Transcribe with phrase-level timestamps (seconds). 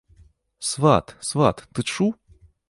[0.69, 2.11] Сват, сват, ты чуў?